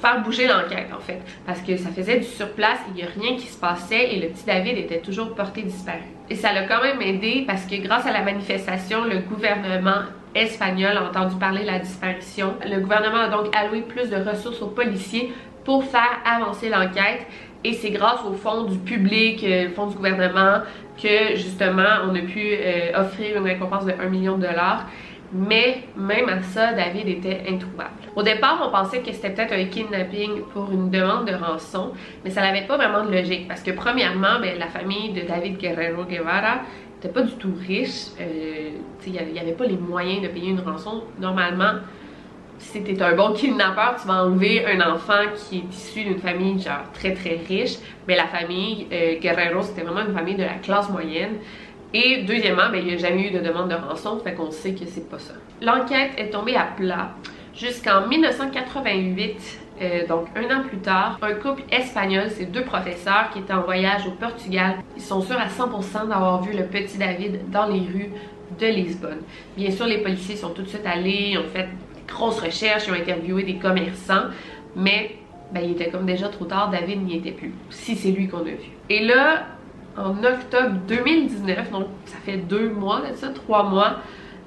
faire 0.00 0.22
bouger 0.22 0.46
l'enquête 0.46 0.88
en 0.94 1.00
fait. 1.00 1.20
Parce 1.46 1.60
que 1.60 1.76
ça 1.76 1.90
faisait 1.90 2.18
du 2.18 2.26
surplace, 2.26 2.78
il 2.88 2.94
n'y 2.94 3.02
a 3.02 3.06
rien 3.06 3.36
qui 3.36 3.46
se 3.46 3.58
passait 3.58 4.14
et 4.14 4.20
le 4.20 4.28
petit 4.28 4.44
David 4.44 4.78
était 4.78 5.00
toujours 5.00 5.34
porté 5.34 5.62
disparu. 5.62 6.04
Et 6.28 6.34
ça 6.34 6.52
l'a 6.52 6.66
quand 6.66 6.82
même 6.82 7.00
aidé 7.00 7.44
parce 7.46 7.64
que 7.66 7.76
grâce 7.76 8.06
à 8.06 8.12
la 8.12 8.22
manifestation, 8.22 9.04
le 9.04 9.18
gouvernement 9.20 10.02
espagnol 10.34 10.96
a 10.96 11.04
entendu 11.04 11.36
parler 11.36 11.62
de 11.62 11.66
la 11.66 11.78
disparition. 11.78 12.54
Le 12.68 12.80
gouvernement 12.80 13.20
a 13.20 13.28
donc 13.28 13.54
alloué 13.56 13.82
plus 13.82 14.10
de 14.10 14.16
ressources 14.16 14.60
aux 14.60 14.68
policiers 14.68 15.32
pour 15.64 15.84
faire 15.84 16.20
avancer 16.24 16.68
l'enquête 16.68 17.26
et 17.64 17.72
c'est 17.72 17.90
grâce 17.90 18.20
au 18.24 18.34
fonds 18.34 18.64
du 18.64 18.78
public, 18.78 19.42
euh, 19.42 19.68
au 19.68 19.74
fonds 19.74 19.86
du 19.86 19.96
gouvernement 19.96 20.60
que 21.02 21.34
justement 21.34 22.04
on 22.08 22.14
a 22.14 22.20
pu 22.20 22.40
euh, 22.42 23.00
offrir 23.00 23.38
une 23.38 23.44
récompense 23.44 23.86
de 23.86 23.92
1 23.92 24.08
million 24.08 24.36
de 24.36 24.46
dollars. 24.46 24.86
Mais 25.32 25.84
même 25.96 26.28
à 26.28 26.42
ça, 26.42 26.72
David 26.72 27.08
était 27.08 27.42
introuvable. 27.48 27.90
Au 28.14 28.22
départ, 28.22 28.62
on 28.66 28.70
pensait 28.70 29.00
que 29.00 29.12
c'était 29.12 29.30
peut-être 29.30 29.52
un 29.52 29.64
kidnapping 29.64 30.42
pour 30.52 30.70
une 30.70 30.90
demande 30.90 31.26
de 31.26 31.34
rançon, 31.34 31.92
mais 32.24 32.30
ça 32.30 32.42
n'avait 32.42 32.66
pas 32.66 32.76
vraiment 32.76 33.04
de 33.04 33.12
logique 33.12 33.48
parce 33.48 33.62
que 33.62 33.72
premièrement, 33.72 34.40
ben, 34.40 34.58
la 34.58 34.68
famille 34.68 35.12
de 35.12 35.22
David 35.22 35.58
Guerrero 35.58 36.04
Guevara 36.04 36.60
n'était 36.94 37.08
pas 37.12 37.22
du 37.22 37.32
tout 37.34 37.52
riche. 37.66 38.06
Euh, 38.20 38.70
il 39.06 39.12
n'y 39.12 39.38
avait 39.38 39.52
pas 39.52 39.66
les 39.66 39.76
moyens 39.76 40.22
de 40.22 40.28
payer 40.28 40.50
une 40.50 40.60
rançon. 40.60 41.02
Normalement, 41.20 41.74
si 42.58 42.82
t'es 42.82 43.00
un 43.02 43.14
bon 43.14 43.32
kidnappeur, 43.32 43.96
tu 44.00 44.08
vas 44.08 44.24
enlever 44.24 44.64
un 44.66 44.80
enfant 44.92 45.24
qui 45.34 45.58
est 45.58 45.74
issu 45.74 46.04
d'une 46.04 46.18
famille 46.18 46.60
genre 46.60 46.90
très 46.94 47.12
très 47.12 47.40
riche. 47.46 47.76
Mais 48.08 48.16
la 48.16 48.26
famille 48.26 48.86
euh, 48.92 49.18
Guerrero, 49.20 49.62
c'était 49.62 49.82
vraiment 49.82 50.06
une 50.08 50.14
famille 50.14 50.36
de 50.36 50.44
la 50.44 50.54
classe 50.54 50.88
moyenne. 50.88 51.36
Et 51.98 52.24
deuxièmement, 52.24 52.68
ben, 52.70 52.82
il 52.82 52.88
n'y 52.88 52.92
a 52.92 52.98
jamais 52.98 53.28
eu 53.28 53.30
de 53.30 53.38
demande 53.38 53.70
de 53.70 53.74
rançon, 53.74 54.20
fait 54.22 54.34
qu'on 54.34 54.50
sait 54.50 54.74
que 54.74 54.84
c'est 54.84 55.08
pas 55.08 55.18
ça. 55.18 55.32
L'enquête 55.62 56.10
est 56.18 56.28
tombée 56.28 56.54
à 56.54 56.64
plat 56.64 57.12
jusqu'en 57.54 58.06
1988, 58.06 59.60
euh, 59.80 60.06
donc 60.06 60.26
un 60.36 60.44
an 60.54 60.62
plus 60.62 60.76
tard, 60.76 61.18
un 61.22 61.32
couple 61.32 61.62
espagnol, 61.72 62.28
ces 62.28 62.44
deux 62.44 62.64
professeurs 62.64 63.30
qui 63.32 63.38
étaient 63.38 63.54
en 63.54 63.62
voyage 63.62 64.06
au 64.06 64.10
Portugal, 64.10 64.74
ils 64.94 65.02
sont 65.02 65.22
sûrs 65.22 65.38
à 65.38 65.46
100% 65.46 66.08
d'avoir 66.08 66.42
vu 66.42 66.54
le 66.54 66.66
petit 66.66 66.98
David 66.98 67.50
dans 67.50 67.64
les 67.64 67.80
rues 67.80 68.10
de 68.60 68.66
Lisbonne. 68.66 69.22
Bien 69.56 69.70
sûr, 69.70 69.86
les 69.86 70.02
policiers 70.02 70.36
sont 70.36 70.50
tout 70.50 70.64
de 70.64 70.68
suite 70.68 70.84
allés, 70.84 71.30
ils 71.30 71.38
ont 71.38 71.48
fait 71.50 71.62
de 71.62 72.12
grosses 72.12 72.40
recherches, 72.40 72.88
ils 72.88 72.90
ont 72.90 72.96
interviewé 72.96 73.42
des 73.42 73.56
commerçants, 73.56 74.24
mais 74.76 75.16
ben, 75.50 75.62
il 75.64 75.70
était 75.72 75.88
comme 75.88 76.04
déjà 76.04 76.28
trop 76.28 76.44
tard, 76.44 76.70
David 76.70 77.06
n'y 77.06 77.16
était 77.16 77.32
plus, 77.32 77.54
si 77.70 77.96
c'est 77.96 78.10
lui 78.10 78.28
qu'on 78.28 78.40
a 78.40 78.50
vu. 78.50 78.68
Et 78.90 79.02
là, 79.02 79.46
en 79.96 80.22
octobre 80.24 80.76
2019, 80.88 81.70
donc 81.70 81.86
ça 82.04 82.16
fait 82.24 82.36
deux 82.36 82.70
mois 82.70 83.00
de 83.00 83.14
ça, 83.16 83.28
trois 83.28 83.64
mois, 83.64 83.96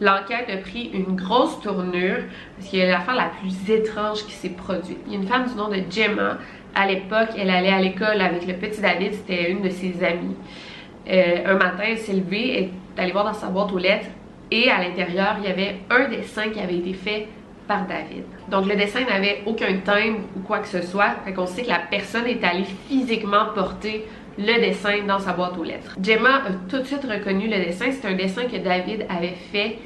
l'enquête 0.02 0.50
a 0.50 0.58
pris 0.58 0.92
une 0.94 1.16
grosse 1.16 1.60
tournure 1.62 2.18
parce 2.58 2.70
qu'il 2.70 2.80
y 2.80 2.82
a 2.84 2.90
l'affaire 2.90 3.16
la 3.16 3.32
plus 3.40 3.74
étrange 3.74 4.26
qui 4.26 4.32
s'est 4.32 4.50
produite. 4.50 5.00
Il 5.08 5.14
y 5.14 5.16
a 5.16 5.20
une 5.20 5.28
femme 5.28 5.48
du 5.48 5.56
nom 5.56 5.70
de 5.70 5.82
Gemma. 5.90 6.38
À 6.76 6.88
l'époque, 6.88 7.30
elle 7.38 7.50
allait 7.50 7.72
à 7.72 7.82
l'école 7.82 8.22
avec 8.22 8.46
le 8.46 8.54
petit 8.54 8.80
David, 8.80 9.14
c'était 9.14 9.52
une 9.52 9.62
de 9.62 9.70
ses 9.70 10.04
amies. 10.04 10.36
Euh, 11.10 11.54
un 11.54 11.56
matin, 11.56 11.84
elle 11.88 11.98
s'est 11.98 12.14
levée, 12.14 12.58
elle 12.58 12.64
est 12.64 13.02
allée 13.02 13.12
voir 13.12 13.26
dans 13.26 13.34
sa 13.34 13.48
boîte 13.48 13.72
aux 13.72 13.80
lettres 13.80 14.08
et 14.52 14.70
à 14.70 14.82
l'intérieur, 14.82 15.38
il 15.40 15.48
y 15.48 15.52
avait 15.52 15.78
un 15.90 16.08
dessin 16.10 16.50
qui 16.50 16.60
avait 16.60 16.78
été 16.78 16.94
fait 16.94 17.28
par 17.68 17.86
David. 17.86 18.24
Donc 18.50 18.68
le 18.68 18.76
dessin 18.76 19.02
n'avait 19.06 19.44
aucun 19.46 19.78
timbre 19.78 20.20
ou 20.36 20.40
quoi 20.40 20.60
que 20.60 20.68
ce 20.68 20.82
soit, 20.82 21.12
fait 21.24 21.34
qu'on 21.34 21.46
sait 21.46 21.64
que 21.64 21.70
la 21.70 21.80
personne 21.80 22.26
est 22.26 22.44
allée 22.44 22.66
physiquement 22.88 23.46
porter 23.54 24.06
le 24.38 24.60
dessin 24.60 25.04
dans 25.08 25.20
sa 25.20 25.34
boîte 25.34 25.58
aux 25.58 25.64
lettres. 25.64 25.96
Gemma 26.02 26.36
a 26.36 26.52
tout 26.70 26.80
de 26.80 26.84
suite 26.84 27.04
reconnu 27.04 27.48
le 27.48 27.58
dessin. 27.58 27.86
C'est 27.92 28.08
un 28.08 28.16
dessin 28.16 28.44
que 28.44 28.58
David 28.58 29.06
avait 29.10 29.36
fait 29.52 29.80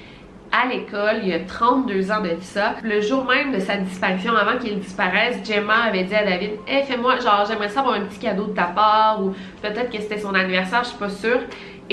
à 0.54 0.68
l'école 0.68 1.22
il 1.24 1.30
y 1.30 1.34
a 1.34 1.40
32 1.40 2.12
ans 2.12 2.22
de 2.22 2.38
ça. 2.42 2.76
Le 2.84 3.02
jour 3.02 3.26
même 3.26 3.52
de 3.52 3.60
sa 3.60 3.78
disparition, 3.78 4.36
avant 4.36 4.60
qu'il 4.60 4.80
disparaisse, 4.80 5.38
Gemma 5.44 5.86
avait 5.86 6.04
dit 6.04 6.14
à 6.14 6.24
David 6.24 6.52
hey, 6.68 6.84
fais-moi, 6.84 7.20
genre, 7.20 7.46
j'aimerais 7.48 7.70
savoir 7.70 7.96
un 7.96 8.02
petit 8.02 8.20
cadeau 8.20 8.46
de 8.46 8.54
ta 8.54 8.66
part, 8.66 9.24
ou 9.24 9.34
peut-être 9.62 9.90
que 9.90 10.00
c'était 10.00 10.20
son 10.20 10.36
anniversaire, 10.36 10.84
je 10.84 10.90
suis 10.90 10.98
pas 11.00 11.10
sûre. 11.10 11.40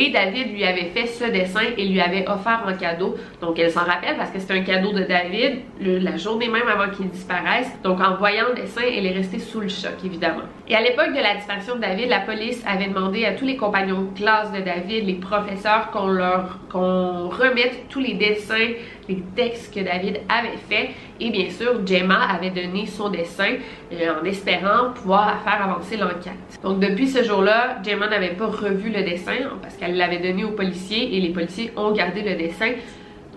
Et 0.03 0.09
David 0.09 0.55
lui 0.55 0.65
avait 0.65 0.87
fait 0.95 1.07
ce 1.07 1.25
dessin 1.25 1.61
et 1.77 1.87
lui 1.87 2.01
avait 2.01 2.27
offert 2.27 2.63
un 2.67 2.73
cadeau. 2.73 3.17
Donc 3.43 3.59
elle 3.59 3.71
s'en 3.71 3.85
rappelle 3.85 4.17
parce 4.17 4.31
que 4.31 4.39
c'était 4.39 4.55
un 4.55 4.63
cadeau 4.63 4.93
de 4.93 5.05
David 5.05 5.59
la 5.79 6.17
journée 6.17 6.49
même 6.49 6.69
avant 6.69 6.91
qu'il 6.91 7.11
disparaisse. 7.11 7.71
Donc 7.85 8.01
en 8.01 8.17
voyant 8.17 8.47
le 8.49 8.63
dessin, 8.63 8.81
elle 8.81 9.05
est 9.05 9.13
restée 9.13 9.39
sous 9.39 9.61
le 9.61 9.69
choc 9.69 9.93
évidemment. 10.03 10.45
Et 10.69 10.75
à 10.75 10.81
l'époque 10.81 11.11
de 11.11 11.21
la 11.21 11.35
disparition 11.35 11.77
de 11.77 11.83
David, 11.83 12.09
la 12.09 12.21
police 12.21 12.65
avait 12.67 12.87
demandé 12.89 13.27
à 13.27 13.33
tous 13.33 13.45
les 13.45 13.59
compagnons 13.59 14.05
de 14.05 14.17
classe 14.17 14.51
de 14.53 14.61
David, 14.61 15.05
les 15.05 15.15
professeurs, 15.17 15.91
qu'on 15.91 16.09
leur 16.09 16.61
qu'on 16.73 17.29
remette 17.29 17.87
tous 17.91 18.01
les 18.01 18.15
dessins 18.15 18.71
les 19.11 19.23
textes 19.35 19.75
que 19.75 19.81
David 19.81 20.21
avait 20.29 20.57
fait 20.69 20.91
et 21.19 21.31
bien 21.31 21.51
sûr 21.51 21.85
Gemma 21.87 22.21
avait 22.31 22.51
donné 22.51 22.87
son 22.87 23.11
dessin 23.11 23.55
euh, 23.93 24.21
en 24.21 24.25
espérant 24.25 24.93
pouvoir 24.95 25.43
faire 25.43 25.63
avancer 25.63 25.97
l'enquête. 25.97 26.61
Donc 26.63 26.81
depuis 26.81 27.09
ce 27.09 27.23
jour-là, 27.25 27.79
Gemma 27.85 28.09
n'avait 28.09 28.35
pas 28.35 28.47
revu 28.47 28.91
le 28.91 29.03
dessin 29.03 29.37
parce 29.61 29.77
qu'elle 29.77 29.97
l'avait 29.97 30.19
donné 30.19 30.45
aux 30.45 30.53
policiers 30.53 31.17
et 31.17 31.21
les 31.21 31.31
policiers 31.31 31.73
ont 31.77 31.93
gardé 31.93 32.23
le 32.23 32.37
dessin. 32.37 32.73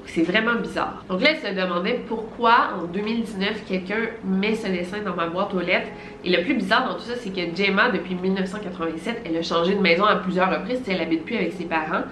C'est 0.05 0.23
vraiment 0.23 0.55
bizarre. 0.55 1.03
Donc 1.09 1.21
là, 1.21 1.29
elle 1.31 1.55
se 1.55 1.59
demandait 1.59 2.01
pourquoi 2.07 2.71
en 2.77 2.83
2019 2.83 3.63
quelqu'un 3.67 4.09
met 4.25 4.53
ce 4.53 4.67
dessin 4.67 4.97
dans 5.03 5.15
ma 5.15 5.27
boîte 5.27 5.53
aux 5.53 5.61
lettres. 5.61 5.87
Et 6.25 6.29
le 6.29 6.43
plus 6.43 6.55
bizarre 6.55 6.87
dans 6.87 6.95
tout 6.95 7.05
ça, 7.05 7.15
c'est 7.15 7.29
que 7.29 7.55
Gemma, 7.55 7.89
depuis 7.89 8.13
1987, 8.13 9.21
elle 9.25 9.37
a 9.37 9.41
changé 9.41 9.75
de 9.75 9.79
maison 9.79 10.03
à 10.03 10.17
plusieurs 10.17 10.51
reprises. 10.51 10.81
Elle 10.87 11.01
habite 11.01 11.23
plus 11.23 11.37
avec 11.37 11.53
ses 11.53 11.63
parents. 11.63 12.03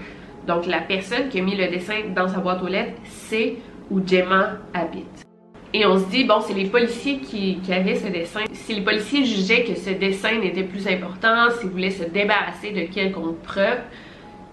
Donc 0.47 0.65
la 0.65 0.79
personne 0.79 1.29
qui 1.29 1.39
a 1.39 1.43
mis 1.43 1.55
le 1.55 1.67
dessin 1.67 2.01
dans 2.15 2.27
sa 2.27 2.39
boîte 2.39 2.61
aux 2.63 2.67
lettres 2.67 2.99
sait 3.03 3.57
où 3.89 4.05
Gemma 4.05 4.57
habite. 4.73 5.25
Et 5.73 5.85
on 5.85 5.97
se 5.97 6.05
dit, 6.09 6.25
bon, 6.25 6.41
c'est 6.41 6.53
les 6.53 6.65
policiers 6.65 7.19
qui, 7.19 7.61
avaient 7.71 7.95
ce 7.95 8.07
dessin. 8.07 8.41
Si 8.51 8.73
les 8.73 8.81
policiers 8.81 9.23
jugeaient 9.23 9.63
que 9.63 9.75
ce 9.75 9.91
dessin 9.91 10.37
n'était 10.39 10.63
plus 10.63 10.85
important, 10.87 11.49
s'ils 11.49 11.69
voulaient 11.69 11.91
se 11.91 12.03
débarrasser 12.03 12.71
de 12.71 12.93
quelconque 12.93 13.37
preuve, 13.37 13.79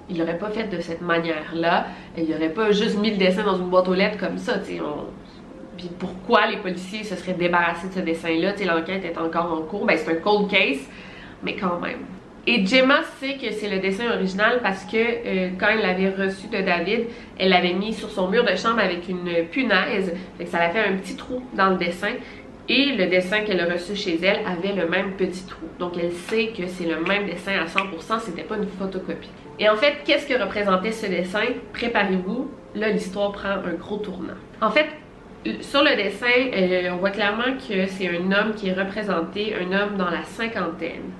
ils 0.08 0.16
l'auraient 0.16 0.38
pas 0.38 0.50
fait 0.50 0.68
de 0.68 0.80
cette 0.80 1.00
manière-là. 1.00 1.86
Ils 2.16 2.28
n'auraient 2.28 2.52
pas 2.52 2.70
juste 2.70 2.98
mis 2.98 3.10
le 3.10 3.16
dessin 3.16 3.42
dans 3.42 3.56
une 3.56 3.68
boîte 3.68 3.88
aux 3.88 3.94
lettres 3.94 4.18
comme 4.18 4.38
ça. 4.38 4.58
Puis 4.58 5.90
pourquoi 5.98 6.46
les 6.46 6.58
policiers 6.58 7.02
se 7.02 7.16
seraient 7.16 7.34
débarrassés 7.34 7.88
de 7.88 7.94
ce 7.94 8.00
dessin-là? 8.00 8.52
L'enquête 8.64 9.04
est 9.04 9.18
encore 9.18 9.52
en 9.52 9.62
cours. 9.62 9.86
Ben, 9.86 9.98
c'est 9.98 10.12
un 10.12 10.20
cold 10.20 10.48
case, 10.48 10.88
mais 11.42 11.56
quand 11.56 11.80
même. 11.80 11.98
Et 12.50 12.64
Gemma 12.64 13.02
sait 13.20 13.34
que 13.34 13.52
c'est 13.52 13.68
le 13.68 13.78
dessin 13.78 14.10
original 14.10 14.60
parce 14.62 14.86
que 14.86 14.96
euh, 14.96 15.50
quand 15.60 15.66
elle 15.68 15.82
l'avait 15.82 16.08
reçu 16.08 16.46
de 16.46 16.62
David, 16.62 17.04
elle 17.38 17.50
l'avait 17.50 17.74
mis 17.74 17.92
sur 17.92 18.08
son 18.08 18.28
mur 18.28 18.42
de 18.42 18.56
chambre 18.56 18.78
avec 18.78 19.06
une 19.06 19.44
punaise. 19.50 20.14
Fait 20.38 20.44
que 20.44 20.50
ça 20.50 20.58
l'a 20.58 20.70
fait 20.70 20.82
un 20.82 20.96
petit 20.96 21.14
trou 21.14 21.42
dans 21.52 21.68
le 21.68 21.76
dessin. 21.76 22.12
Et 22.70 22.96
le 22.96 23.06
dessin 23.08 23.40
qu'elle 23.40 23.60
a 23.60 23.70
reçu 23.70 23.94
chez 23.94 24.18
elle 24.22 24.40
avait 24.46 24.72
le 24.72 24.88
même 24.88 25.12
petit 25.18 25.44
trou. 25.44 25.66
Donc 25.78 25.98
elle 26.02 26.12
sait 26.12 26.46
que 26.56 26.66
c'est 26.66 26.86
le 26.86 27.00
même 27.00 27.26
dessin 27.26 27.52
à 27.52 27.66
100%, 27.66 28.20
c'était 28.20 28.44
pas 28.44 28.56
une 28.56 28.66
photocopie. 28.66 29.28
Et 29.58 29.68
en 29.68 29.76
fait, 29.76 29.96
qu'est-ce 30.06 30.26
que 30.26 30.42
représentait 30.42 30.92
ce 30.92 31.04
dessin? 31.04 31.44
Préparez-vous, 31.74 32.50
là 32.74 32.88
l'histoire 32.88 33.32
prend 33.32 33.48
un 33.50 33.74
gros 33.74 33.98
tournant. 33.98 34.38
En 34.62 34.70
fait, 34.70 34.86
sur 35.60 35.82
le 35.82 35.96
dessin, 35.96 36.26
euh, 36.54 36.92
on 36.94 36.96
voit 36.96 37.10
clairement 37.10 37.58
que 37.58 37.86
c'est 37.86 38.08
un 38.08 38.32
homme 38.32 38.54
qui 38.54 38.70
est 38.70 38.72
représenté, 38.72 39.54
un 39.54 39.70
homme 39.78 39.98
dans 39.98 40.08
la 40.08 40.22
cinquantaine. 40.22 41.12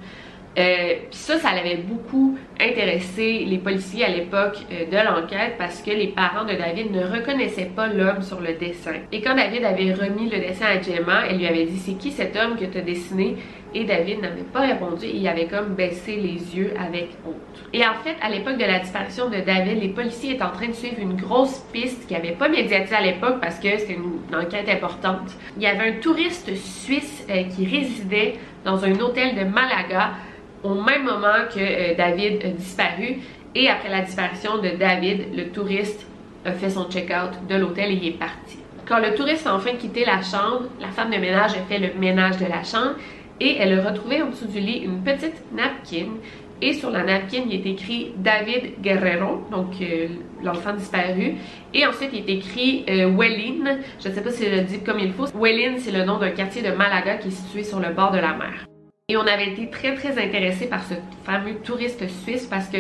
Euh, 0.57 0.95
ça, 1.11 1.39
ça 1.39 1.55
l'avait 1.55 1.77
beaucoup 1.77 2.37
intéressé 2.59 3.45
les 3.47 3.59
policiers 3.59 4.05
à 4.05 4.09
l'époque 4.09 4.59
euh, 4.73 4.87
de 4.87 4.97
l'enquête 4.97 5.55
parce 5.57 5.83
que 5.83 5.91
les 5.91 6.09
parents 6.09 6.45
de 6.45 6.55
David 6.55 6.91
ne 6.91 7.05
reconnaissaient 7.05 7.71
pas 7.77 7.87
l'homme 7.87 8.23
sur 8.23 8.41
le 8.41 8.55
dessin. 8.55 8.95
Et 9.13 9.21
quand 9.21 9.37
David 9.37 9.65
avait 9.65 9.93
remis 9.93 10.29
le 10.29 10.39
dessin 10.39 10.67
à 10.67 10.83
Gemma, 10.83 11.27
elle 11.29 11.39
lui 11.39 11.47
avait 11.47 11.67
dit 11.67 11.79
c'est 11.79 11.95
qui 11.95 12.11
cet 12.11 12.37
homme 12.37 12.57
que 12.57 12.65
tu 12.65 12.79
as 12.79 12.83
dessiné? 12.83 13.37
Et 13.75 13.85
David 13.85 14.23
n'avait 14.23 14.43
pas 14.51 14.61
répondu 14.61 15.05
et 15.05 15.17
il 15.17 15.29
avait 15.29 15.47
comme 15.47 15.75
baissé 15.75 16.17
les 16.17 16.57
yeux 16.57 16.73
avec 16.81 17.11
honte. 17.27 17.35
Et 17.75 17.87
en 17.87 17.93
fait, 18.03 18.17
à 18.23 18.31
l'époque 18.31 18.57
de 18.57 18.65
la 18.65 18.79
disparition 18.79 19.29
de 19.29 19.41
David, 19.41 19.83
les 19.83 19.91
policiers 19.91 20.33
étaient 20.33 20.43
en 20.43 20.53
train 20.53 20.69
de 20.69 20.73
suivre 20.73 20.99
une 20.99 21.17
grosse 21.17 21.59
piste 21.71 22.07
qui 22.09 22.15
n'avait 22.15 22.33
pas 22.33 22.49
médiatisé 22.49 22.97
à 22.97 23.03
l'époque 23.03 23.41
parce 23.43 23.59
que 23.59 23.69
c'était 23.77 23.93
une, 23.93 24.35
enquête 24.35 24.71
importante. 24.71 25.37
Il 25.59 25.63
y 25.63 25.67
avait 25.67 25.91
un 25.91 26.01
touriste 26.01 26.55
suisse 26.57 27.27
euh, 27.29 27.43
qui 27.45 27.67
résidait 27.67 28.37
dans 28.65 28.85
un 28.85 28.99
hôtel 29.01 29.37
de 29.37 29.45
Malaga 29.45 30.13
au 30.63 30.75
même 30.75 31.05
moment 31.05 31.47
que 31.53 31.61
euh, 31.61 31.95
David 31.97 32.45
a 32.45 32.49
disparu. 32.49 33.19
Et 33.55 33.69
après 33.69 33.89
la 33.89 34.03
disparition 34.03 34.59
de 34.59 34.71
David, 34.79 35.35
le 35.35 35.49
touriste 35.49 36.07
a 36.45 36.53
fait 36.53 36.71
son 36.71 36.89
check-out 36.89 37.47
de 37.49 37.57
l'hôtel 37.57 37.91
et 37.91 37.95
il 37.95 38.07
est 38.09 38.19
parti. 38.19 38.59
Quand 38.87 39.01
le 39.01 39.15
touriste 39.15 39.47
a 39.47 39.55
enfin 39.55 39.73
quitté 39.73 40.05
la 40.05 40.23
chambre, 40.23 40.69
la 40.81 40.89
femme 40.89 41.11
de 41.11 41.19
ménage 41.19 41.53
a 41.53 41.63
fait 41.69 41.79
le 41.79 41.99
ménage 41.99 42.39
de 42.39 42.47
la 42.47 42.63
chambre 42.63 42.95
et 43.41 43.57
elle 43.59 43.79
a 43.79 43.91
retrouvé 43.91 44.23
en 44.23 44.31
dessous 44.31 44.47
du 44.47 44.61
lit 44.61 44.79
une 44.79 45.03
petite 45.03 45.43
napkin. 45.53 46.07
Et 46.61 46.73
sur 46.73 46.91
la 46.91 47.05
napkin, 47.05 47.43
il 47.49 47.55
est 47.55 47.71
écrit 47.71 48.13
David 48.17 48.81
Guerrero, 48.81 49.45
donc 49.51 49.75
euh, 49.81 50.09
l'enfant 50.43 50.73
disparu. 50.75 51.35
Et 51.73 51.87
ensuite, 51.87 52.11
il 52.13 52.29
est 52.29 52.35
écrit 52.35 52.85
euh, 52.89 53.15
Wellin. 53.17 53.79
Je 54.03 54.09
ne 54.09 54.15
sais 54.15 54.23
pas 54.23 54.31
si 54.31 54.45
je 54.45 54.51
le 54.51 54.61
dis 54.63 54.81
comme 54.81 54.99
il 54.99 55.13
faut. 55.13 55.27
Wellin, 55.35 55.77
c'est 55.79 55.93
le 55.93 56.05
nom 56.05 56.19
d'un 56.19 56.31
quartier 56.31 56.63
de 56.63 56.75
Malaga 56.75 57.19
qui 57.19 57.29
est 57.29 57.33
situé 57.33 57.63
sur 57.63 57.79
le 57.79 57.91
bord 57.91 58.11
de 58.11 58.19
la 58.19 58.35
mer. 58.35 58.68
Et 59.11 59.17
on 59.17 59.23
avait 59.23 59.49
été 59.53 59.71
très 59.71 59.95
très 59.95 60.23
intéressés 60.23 60.67
par 60.67 60.85
ce 60.85 60.93
fameux 61.25 61.55
touriste 61.65 62.07
suisse 62.09 62.45
parce 62.45 62.69
que 62.69 62.77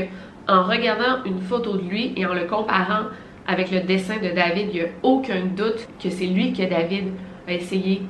en 0.47 0.63
regardant 0.65 1.25
une 1.25 1.41
photo 1.41 1.79
de 1.79 1.89
lui 1.89 2.13
et 2.17 2.27
en 2.27 2.35
le 2.35 2.45
comparant 2.45 3.07
avec 3.47 3.71
le 3.71 3.81
dessin 3.81 4.19
de 4.19 4.29
David, 4.29 4.69
il 4.69 4.75
n'y 4.75 4.81
a 4.83 4.89
aucun 5.03 5.47
doute 5.47 5.89
que 5.99 6.11
c'est 6.11 6.27
lui 6.27 6.53
que 6.53 6.69
David 6.69 7.15
a 7.47 7.55
essayé 7.55 8.03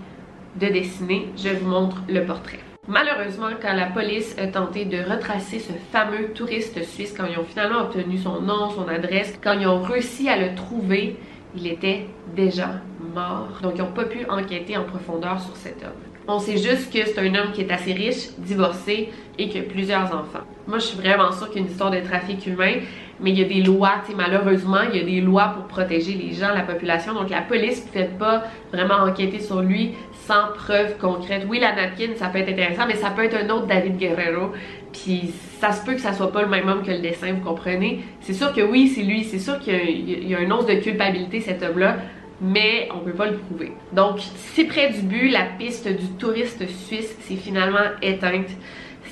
de 0.57 0.67
dessiner. 0.67 1.29
Je 1.37 1.51
vous 1.51 1.71
montre 1.71 2.03
le 2.09 2.25
portrait. 2.27 2.59
Malheureusement, 2.89 3.51
quand 3.63 3.75
la 3.75 3.87
police 3.87 4.35
a 4.37 4.49
tenté 4.49 4.85
de 4.85 4.99
retracer 4.99 5.61
ce 5.61 5.73
fameux 5.93 6.33
touriste 6.35 6.83
suisse, 6.83 7.15
quand 7.17 7.27
ils 7.27 7.39
ont 7.39 7.45
finalement 7.45 7.83
obtenu 7.83 8.19
son 8.19 8.41
nom, 8.41 8.71
son 8.71 8.89
adresse, 8.89 9.39
quand 9.41 9.57
ils 9.61 9.69
ont 9.69 9.81
réussi 9.81 10.29
à 10.29 10.37
le 10.37 10.57
trouver, 10.57 11.15
il 11.55 11.69
était 11.69 12.09
déjà 12.35 12.81
mort. 13.15 13.61
Donc, 13.63 13.75
ils 13.77 13.83
n'ont 13.83 13.93
pas 13.93 14.07
pu 14.07 14.27
enquêter 14.29 14.77
en 14.77 14.83
profondeur 14.83 15.41
sur 15.41 15.55
cet 15.55 15.85
homme. 15.85 16.08
On 16.31 16.39
sait 16.39 16.59
juste 16.59 16.93
que 16.93 17.07
c'est 17.07 17.19
un 17.19 17.35
homme 17.35 17.53
qui 17.55 17.63
est 17.63 17.73
assez 17.73 17.95
riche, 17.95 18.37
divorcé 18.37 19.09
et 19.39 19.49
qui 19.49 19.59
a 19.61 19.63
plusieurs 19.63 20.05
enfants. 20.09 20.45
Moi, 20.67 20.79
je 20.79 20.85
suis 20.85 20.99
vraiment 20.99 21.33
sûre 21.33 21.49
qu'il 21.49 21.63
y 21.63 21.65
a 21.65 21.67
une 21.67 21.73
histoire 21.73 21.91
de 21.91 22.01
trafic 22.01 22.47
humain, 22.47 22.75
mais 23.19 23.31
il 23.31 23.39
y 23.39 23.43
a 23.43 23.49
des 23.49 23.63
lois, 23.63 24.03
tu 24.07 24.15
malheureusement, 24.15 24.83
il 24.93 24.99
y 24.99 25.03
a 25.03 25.07
des 25.07 25.23
lois 25.23 25.55
pour 25.57 25.65
protéger 25.65 26.13
les 26.13 26.35
gens, 26.35 26.53
la 26.55 26.61
population. 26.61 27.15
Donc, 27.15 27.31
la 27.31 27.41
police 27.41 27.83
ne 27.87 27.91
fait 27.93 28.19
pas 28.19 28.43
vraiment 28.71 28.97
enquêter 28.97 29.41
sur 29.41 29.63
lui 29.63 29.93
sans 30.27 30.49
preuves 30.55 30.99
concrètes. 30.99 31.47
Oui, 31.49 31.61
la 31.61 31.75
napkin, 31.75 32.09
ça 32.17 32.29
peut 32.29 32.41
être 32.41 32.51
intéressant, 32.51 32.85
mais 32.87 32.97
ça 32.97 33.09
peut 33.09 33.25
être 33.25 33.43
un 33.43 33.49
autre 33.49 33.67
David 33.67 33.97
Guerrero. 33.97 34.53
Puis, 34.93 35.33
ça 35.61 35.73
se 35.73 35.83
peut 35.83 35.95
que 35.95 36.01
ça 36.01 36.13
soit 36.13 36.31
pas 36.31 36.43
le 36.43 36.49
même 36.49 36.69
homme 36.69 36.83
que 36.83 36.91
le 36.91 36.99
dessin, 36.99 37.33
vous 37.33 37.41
comprenez? 37.41 38.01
C'est 38.21 38.35
sûr 38.35 38.53
que 38.53 38.61
oui, 38.61 38.89
c'est 38.95 39.03
lui. 39.03 39.25
C'est 39.25 39.39
sûr 39.39 39.59
qu'il 39.61 40.29
y 40.29 40.35
a 40.35 40.39
un 40.41 40.51
once 40.51 40.67
de 40.67 40.75
culpabilité, 40.75 41.41
cet 41.41 41.63
homme-là 41.63 41.97
mais 42.41 42.89
on 42.95 42.99
peut 43.01 43.13
pas 43.13 43.27
le 43.27 43.37
prouver. 43.37 43.73
Donc, 43.93 44.21
si 44.37 44.65
près 44.65 44.91
du 44.91 45.03
but, 45.03 45.31
la 45.31 45.45
piste 45.45 45.89
du 45.89 46.09
touriste 46.19 46.67
suisse 46.69 47.17
s'est 47.21 47.37
finalement 47.37 47.79
éteinte. 48.03 48.49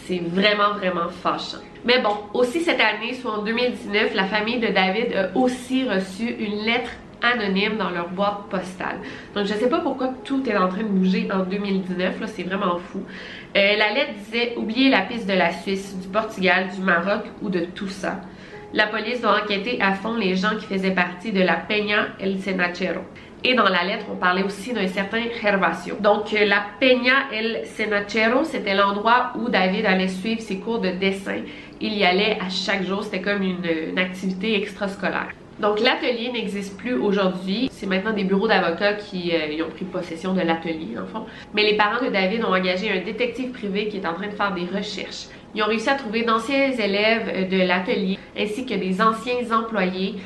C'est 0.04 0.21
vraiment, 0.21 0.75
vraiment 0.75 1.09
fâchant. 1.09 1.59
Mais 1.85 2.00
bon, 2.00 2.16
aussi 2.35 2.61
cette 2.61 2.80
année, 2.80 3.14
soit 3.14 3.38
en 3.38 3.42
2019, 3.42 4.14
la 4.14 4.25
famille 4.25 4.61
de 4.61 4.68
David 4.68 5.14
a 5.16 5.37
aussi 5.37 5.88
reçu 5.88 6.25
une 6.25 6.64
lettre 6.64 6.90
anonyme 7.23 7.76
dans 7.76 7.90
leur 7.90 8.09
boîte 8.09 8.49
postale. 8.50 8.99
Donc 9.35 9.47
je 9.47 9.54
sais 9.54 9.68
pas 9.68 9.80
pourquoi 9.80 10.11
tout 10.25 10.49
est 10.49 10.56
en 10.56 10.68
train 10.68 10.83
de 10.83 10.88
bouger 10.88 11.28
en 11.33 11.40
2019, 11.40 12.21
là 12.21 12.26
c'est 12.26 12.42
vraiment 12.42 12.78
fou. 12.78 13.02
Euh, 13.56 13.76
la 13.76 13.92
lettre 13.92 14.12
disait 14.25 14.54
«Oubliez 14.56 14.90
la 14.90 15.00
piste 15.00 15.26
de 15.26 15.33
la 15.33 15.52
Suisse, 15.52 15.97
du 15.99 16.09
Portugal, 16.09 16.68
du 16.75 16.83
Maroc 16.83 17.23
ou 17.42 17.49
de 17.49 17.61
tout 17.61 17.88
ça». 17.88 18.21
La 18.76 18.87
police 18.88 19.23
doit 19.23 19.40
enquêter 19.42 19.80
à 19.80 19.95
fond 19.95 20.16
les 20.16 20.37
gens 20.37 20.54
qui 20.61 20.66
faisaient 20.66 20.90
partie 20.90 21.33
de 21.33 21.40
la 21.40 21.54
Peña 21.54 22.09
El 22.21 22.38
Senachero. 22.38 23.00
Et 23.42 23.54
dans 23.54 23.71
la 23.71 23.85
lettre, 23.85 24.04
on 24.12 24.16
parlait 24.16 24.42
aussi 24.42 24.75
d'un 24.75 24.87
certain 24.87 25.23
Gervasio. 25.40 25.97
Donc, 25.99 26.35
euh, 26.35 26.45
la 26.45 26.62
Peña 26.78 27.33
El 27.33 27.62
Senachero, 27.64 28.45
c'était 28.45 28.75
l'endroit 28.75 29.33
où 29.37 29.49
David 29.49 29.87
allait 29.87 30.09
suivre 30.09 30.42
ses 30.42 30.59
cours 30.59 30.80
de 30.80 30.90
dessin. 30.90 31.40
Il 31.80 31.95
y 31.95 32.04
allait 32.04 32.37
à 32.38 32.50
chaque 32.50 32.85
jour, 32.85 33.02
c'était 33.02 33.23
comme 33.23 33.40
une, 33.40 33.99
activité 33.99 34.56
extrascolaire. 34.61 35.30
Donc 35.59 35.80
l'atelier 35.80 36.30
n'existe 36.30 36.76
plus 36.76 36.92
aujourd'hui. 36.92 37.71
C'est 37.73 37.87
maintenant 37.87 38.12
des 38.12 38.25
bureaux 38.25 38.47
d'avocats 38.47 38.92
qui 38.92 39.33
euh, 39.33 39.64
ont 39.64 39.71
pris 39.71 39.87
possession 39.87 40.35
de 40.35 40.42
l'atelier, 40.42 40.99
en 41.02 41.06
fond. 41.06 41.25
Mais 41.54 41.62
les 41.62 41.78
parents 41.78 42.04
de 42.04 42.11
David 42.11 42.45
ont 42.45 42.54
engagé 42.54 42.90
un 42.92 43.02
détective 43.02 43.52
privé 43.52 43.88
qui 43.88 43.97
est 43.97 44.06
en 44.06 44.12
train 44.12 44.26
de 44.26 44.35
faire 44.35 44.52
des 44.52 44.66
recherches. 44.66 45.28
Ils 45.56 45.62
ont 45.62 45.66
réussi 45.68 45.88
à 45.88 45.94
trouver 45.94 46.22
d'anciens 46.22 46.70
élèves 46.70 47.30
euh, 47.34 47.48
de 47.48 47.66
l'atelier 47.66 48.18
ainsi 48.38 48.66
que 48.66 48.75
des 48.75 49.00
anciens 49.00 49.50
employés 49.50 50.16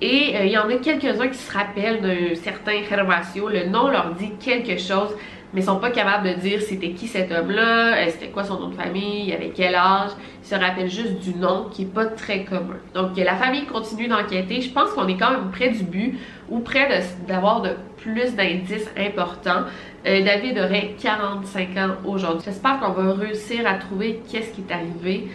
Et 0.00 0.34
euh, 0.34 0.46
il 0.46 0.50
y 0.50 0.58
en 0.58 0.68
a 0.68 0.76
quelques-uns 0.78 1.28
qui 1.28 1.38
se 1.38 1.52
rappellent 1.52 2.00
d'un 2.00 2.34
certain 2.34 2.82
Gervasio. 2.82 3.48
Le 3.48 3.66
nom 3.66 3.88
leur 3.88 4.14
dit 4.14 4.32
quelque 4.40 4.76
chose, 4.76 5.14
mais 5.54 5.62
sont 5.62 5.78
pas 5.78 5.90
capables 5.90 6.28
de 6.28 6.34
dire 6.34 6.60
c'était 6.60 6.90
qui 6.90 7.06
cet 7.06 7.32
homme-là, 7.32 7.96
euh, 7.96 8.06
c'était 8.08 8.28
quoi 8.28 8.44
son 8.44 8.60
nom 8.60 8.68
de 8.68 8.74
famille, 8.74 9.28
il 9.28 9.32
avait 9.32 9.52
quel 9.54 9.74
âge. 9.74 10.10
Ils 10.42 10.48
se 10.48 10.54
rappellent 10.54 10.90
juste 10.90 11.20
du 11.20 11.34
nom 11.34 11.68
qui 11.70 11.82
est 11.82 11.92
pas 11.92 12.06
très 12.06 12.44
commun. 12.44 12.76
Donc 12.94 13.16
la 13.16 13.36
famille 13.36 13.64
continue 13.64 14.08
d'enquêter. 14.08 14.60
Je 14.60 14.70
pense 14.70 14.90
qu'on 14.90 15.08
est 15.08 15.16
quand 15.16 15.30
même 15.30 15.50
près 15.50 15.70
du 15.70 15.84
but 15.84 16.18
ou 16.50 16.60
près 16.60 16.88
d'avoir 17.26 17.62
de, 17.62 17.70
plus 17.96 18.34
d'indices 18.34 18.90
importants. 18.96 19.64
Euh, 20.06 20.24
David 20.24 20.58
aurait 20.58 20.94
45 21.00 21.76
ans 21.76 21.94
aujourd'hui. 22.04 22.42
J'espère 22.44 22.80
qu'on 22.80 22.92
va 22.92 23.12
réussir 23.14 23.66
à 23.66 23.74
trouver 23.74 24.20
qu'est-ce 24.30 24.52
qui 24.52 24.62
est 24.68 24.72
arrivé. 24.72 25.28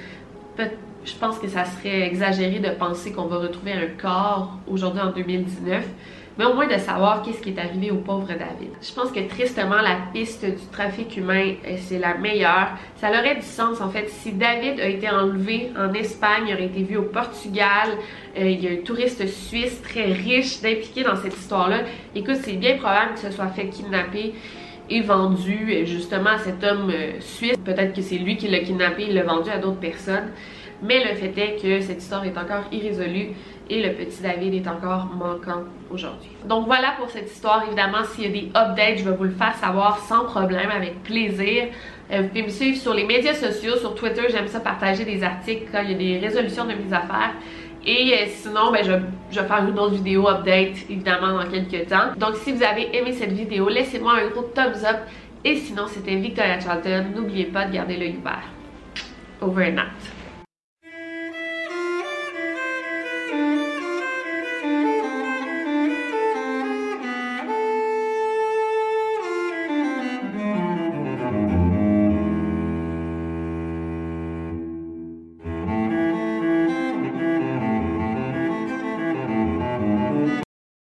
je 0.58 1.13
pense 1.20 1.38
que 1.39 1.48
ça 1.48 1.65
serait 1.65 2.03
exagéré 2.03 2.60
de 2.60 2.70
penser 2.70 3.12
qu'on 3.12 3.25
va 3.25 3.38
retrouver 3.38 3.74
un 3.74 3.88
corps 4.01 4.58
aujourd'hui 4.67 5.01
en 5.01 5.12
2019 5.12 5.86
mais 6.38 6.46
au 6.46 6.54
moins 6.54 6.68
de 6.68 6.78
savoir 6.78 7.22
qu'est-ce 7.22 7.42
qui 7.42 7.50
est 7.50 7.60
arrivé 7.60 7.92
au 7.92 7.98
pauvre 7.98 8.28
David. 8.28 8.72
Je 8.82 8.94
pense 8.94 9.12
que 9.12 9.20
tristement, 9.28 9.82
la 9.82 9.98
piste 10.12 10.46
du 10.46 10.66
trafic 10.72 11.16
humain, 11.16 11.54
euh, 11.68 11.75
c'est 11.78 12.00
la 12.00 12.16
meilleure. 12.16 12.70
Ça 12.98 13.10
aurait 13.10 13.36
du 13.36 13.42
sens, 13.42 13.82
en 13.82 13.90
fait, 13.90 14.10
si 14.10 14.32
David 14.32 14.80
a 14.80 14.88
été 14.88 15.10
enlevé 15.10 15.72
en 15.78 15.94
Espagne, 15.94 16.46
il 16.48 16.54
aurait 16.54 16.66
été 16.66 16.84
vu 16.84 16.98
au 16.98 17.04
Portugal, 17.04 17.90
euh, 18.38 18.50
il 18.50 18.63
y 18.63 18.68
a 18.68 18.72
un 18.72 18.84
touriste 18.84 19.28
suisse 19.28 19.82
très 19.84 20.12
riche 20.12 20.62
d'impliquer 20.62 21.04
dans 21.04 21.16
cette 21.16 21.38
histoire-là. 21.38 21.82
Écoute, 22.16 22.38
c'est 22.42 22.54
bien 22.54 22.78
probable 22.78 23.13
que 23.13 23.20
ce 23.20 23.32
soit 23.32 23.48
fait 23.48 23.68
kidnapper 23.68 24.34
et 24.90 25.02
vendu 25.02 25.70
euh, 25.70 25.86
justement 25.86 26.32
à 26.32 26.40
cet 26.40 26.63
homme 26.63 26.92
suisse. 27.20 27.58
Peut-être 27.63 27.94
que 27.94 28.02
c'est 28.02 28.18
lui 28.18 28.38
qui 28.38 28.48
l'a 28.48 28.60
kidnappé, 28.60 29.06
il 29.08 29.13
l'a 29.13 29.24
vendu 29.24 29.52
à 29.52 29.60
d'autres 29.60 29.80
personnes. 29.80 30.32
Mais 30.82 31.00
le 31.00 31.16
fait 31.16 31.34
est 31.38 31.62
que 31.62 31.80
cette 31.80 32.02
histoire 32.02 32.25
est 32.25 32.38
encore 32.38 32.66
irrésolue 32.72 33.30
et 33.74 33.82
le 33.82 33.94
petit 33.94 34.22
David 34.22 34.53
est 34.53 34.68
encore 34.68 35.06
manquant 35.06 35.63
aujourd'hui. 35.89 36.30
Donc 36.46 36.68
voilà 36.68 36.94
pour 37.00 37.10
cette 37.10 37.32
histoire. 37.32 37.63
Évidemment, 37.65 38.03
s'il 38.03 38.25
y 38.25 38.27
a 38.27 38.30
des 38.30 38.48
updates, 38.50 39.00
je 39.00 39.03
vais 39.10 39.15
vous 39.15 39.24
le 39.24 39.32
faire 39.32 39.56
savoir 39.56 39.98
sans 39.98 40.25
problème, 40.25 40.70
avec 40.70 41.01
plaisir. 41.01 41.70
Euh, 42.12 42.22
vous 42.22 42.27
pouvez 42.27 42.44
me 42.44 42.50
suivre 42.50 42.77
sur 42.77 42.94
les 42.94 43.03
médias 43.03 43.34
sociaux, 43.34 43.75
sur 43.77 43.96
Twitter, 43.96 44.22
j'aime 44.30 44.48
ça 44.48 44.60
partager 44.60 45.06
des 45.06 45.24
articles 45.24 45.65
quand 45.72 45.82
il 45.82 45.92
y 45.92 45.96
a 45.96 46.20
des 46.20 46.27
résolutions 46.27 46.65
de 46.65 46.74
mes 46.74 46.94
affaires. 46.94 47.34
Et 47.84 48.13
euh, 48.13 48.25
sinon, 48.27 48.72
ben, 48.72 48.84
je, 48.84 48.92
vais 48.92 49.48
faire 49.48 49.68
une 49.68 49.80
autre 49.80 49.96
vidéo 49.96 50.27
update, 50.27 50.77
évidemment, 50.88 51.39
dans 51.39 51.50
quelques 51.50 51.88
temps. 51.89 52.13
Donc 52.15 52.36
si 52.44 52.51
vous 52.51 52.62
avez 52.62 52.96
aimé 52.96 53.12
cette 53.12 53.34
vidéo, 53.34 53.70
laissez-moi 53.70 54.13
un 54.24 54.30
gros 54.30 54.44
thumbs 54.53 54.86
up. 54.86 54.98
Et 55.44 55.56
sinon, 55.56 55.88
c'était 55.88 56.15
Victoria 56.15 56.60
Charlton. 56.60 57.06
N'oubliez 57.15 57.46
pas 57.46 57.65
de 57.65 57.74
garder 57.74 57.98
l'œil 57.98 58.18
ouvert. 58.20 58.44
Over 59.42 59.72
and 59.72 59.80
out. 59.80 60.23